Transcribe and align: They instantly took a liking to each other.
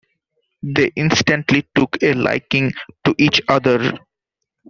They 0.63 0.91
instantly 0.95 1.67
took 1.75 2.01
a 2.01 2.13
liking 2.15 2.73
to 3.05 3.13
each 3.19 3.39
other. 3.47 3.99